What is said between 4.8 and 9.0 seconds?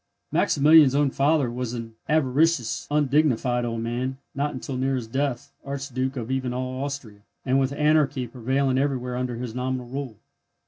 his death Archduke of even all Austria, and with anarchy prevailing